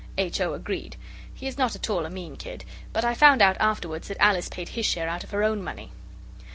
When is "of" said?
5.23-5.29